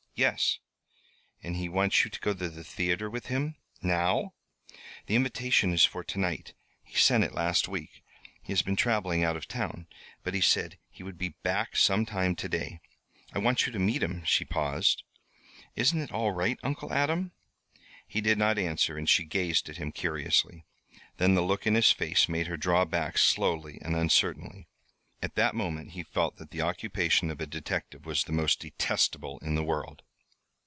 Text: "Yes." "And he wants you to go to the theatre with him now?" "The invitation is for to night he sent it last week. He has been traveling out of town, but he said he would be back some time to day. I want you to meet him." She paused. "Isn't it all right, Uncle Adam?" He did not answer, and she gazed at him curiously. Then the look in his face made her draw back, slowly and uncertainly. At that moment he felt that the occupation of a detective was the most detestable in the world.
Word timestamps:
"Yes." 0.13 0.59
"And 1.41 1.55
he 1.55 1.67
wants 1.67 2.03
you 2.05 2.11
to 2.11 2.19
go 2.19 2.35
to 2.35 2.47
the 2.47 2.63
theatre 2.63 3.09
with 3.09 3.25
him 3.27 3.55
now?" 3.81 4.33
"The 5.07 5.15
invitation 5.15 5.73
is 5.73 5.83
for 5.83 6.03
to 6.03 6.19
night 6.19 6.53
he 6.83 6.95
sent 6.95 7.23
it 7.23 7.33
last 7.33 7.67
week. 7.67 8.03
He 8.43 8.51
has 8.53 8.61
been 8.61 8.75
traveling 8.75 9.23
out 9.23 9.35
of 9.35 9.47
town, 9.47 9.87
but 10.21 10.35
he 10.35 10.41
said 10.41 10.77
he 10.91 11.01
would 11.01 11.17
be 11.17 11.29
back 11.41 11.75
some 11.75 12.05
time 12.05 12.35
to 12.35 12.47
day. 12.47 12.81
I 13.33 13.39
want 13.39 13.65
you 13.65 13.71
to 13.71 13.79
meet 13.79 14.03
him." 14.03 14.23
She 14.23 14.45
paused. 14.45 15.01
"Isn't 15.75 16.01
it 16.01 16.11
all 16.11 16.33
right, 16.33 16.59
Uncle 16.61 16.93
Adam?" 16.93 17.31
He 18.05 18.21
did 18.21 18.37
not 18.37 18.59
answer, 18.59 18.99
and 18.99 19.09
she 19.09 19.23
gazed 19.23 19.69
at 19.69 19.77
him 19.77 19.91
curiously. 19.91 20.65
Then 21.17 21.33
the 21.33 21.41
look 21.41 21.65
in 21.65 21.73
his 21.73 21.89
face 21.89 22.29
made 22.29 22.45
her 22.45 22.57
draw 22.57 22.85
back, 22.85 23.17
slowly 23.17 23.79
and 23.81 23.95
uncertainly. 23.95 24.67
At 25.23 25.33
that 25.33 25.55
moment 25.55 25.91
he 25.91 26.03
felt 26.03 26.35
that 26.37 26.51
the 26.51 26.61
occupation 26.61 27.31
of 27.31 27.41
a 27.41 27.47
detective 27.47 28.05
was 28.05 28.23
the 28.23 28.31
most 28.31 28.59
detestable 28.59 29.39
in 29.39 29.55
the 29.55 29.63
world. 29.63 30.03